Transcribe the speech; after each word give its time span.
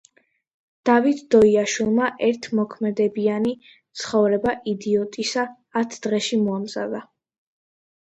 დავით 0.89 1.19
დოიაშვილმა 1.35 2.07
ერთ 2.29 2.49
მოქმედებიანი 2.61 3.55
„ცხოვრება 4.03 4.57
იდიოტისა“ 4.75 5.49
ათ 5.85 6.03
დღეში 6.03 6.45
მოამზადა. 6.51 7.09